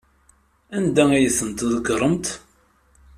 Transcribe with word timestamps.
Anda 0.77 1.03
ay 1.13 1.25
tent-tḍeggremt? 1.37 2.27